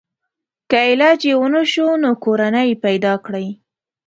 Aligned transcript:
که 0.69 0.77
علاج 0.91 1.21
یې 1.29 1.35
ونشو 1.39 1.87
نو 2.03 2.11
کورنۍ 2.23 2.69
پیدا 2.85 3.13
کړي. 3.25 3.47